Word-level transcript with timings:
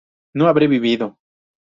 no 0.33 0.47
habré 0.47 0.65
vivido 0.67 1.19